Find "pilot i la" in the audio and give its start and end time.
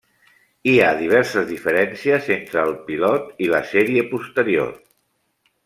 2.89-3.61